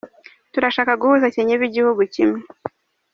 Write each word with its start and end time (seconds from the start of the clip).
Turashaka 0.53 0.91
guhuza 1.01 1.33
Kenya 1.35 1.53
ibe 1.55 1.65
igihugu 1.69 2.01
kimwe.” 2.13 2.39